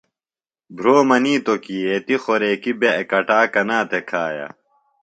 بُھروۡ 0.75 1.01
منِیتوۡ 1.09 1.59
کی 1.63 1.77
ایتیۡ 1.89 2.19
خوریکیۡ 2.23 2.77
بےۡ 2.79 2.95
اکٹا 2.99 3.39
کنا 3.53 3.79
تھےۡ 3.89 4.05
کھایہ؟ 4.09 4.47